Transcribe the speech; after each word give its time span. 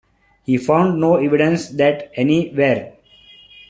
He 0.41 0.57
found 0.57 0.99
no 0.99 1.17
evidence 1.17 1.69
that 1.69 2.09
any 2.15 2.49
were. 2.55 2.93